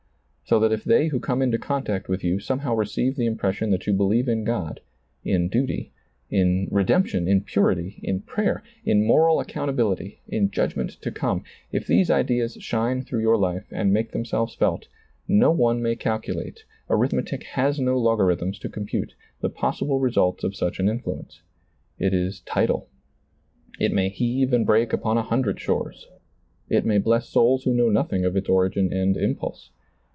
[0.43, 3.87] So that if they who come into contact with you somehow receive the impression that
[3.87, 4.81] you believe in God,
[5.23, 5.93] in duty,
[6.29, 10.51] in DiailizccbvGoOgle 138 SEEING DARKLY redemption, in purity, in prayer, in moral ac countability, in
[10.51, 14.89] judgment to come— if these ideas shine through your life and make themselves felt,
[15.25, 20.81] no one may calculate, arithmetic has no I(^arithms to compute, the possible results of such
[20.81, 21.43] an influence.
[21.97, 22.89] It is tidal.
[23.79, 26.07] It may heave and break upon a hundred shores.
[26.67, 29.69] It may bless souls who know nothing of its origin and impulse.